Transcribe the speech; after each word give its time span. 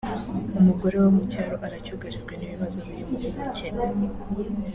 umugore 0.59 0.95
wo 1.03 1.09
mu 1.15 1.23
cyaro 1.31 1.55
aracyugarijwe 1.65 2.33
n’ibibazo 2.35 2.77
birimo 2.87 3.15
ubukene 3.17 3.83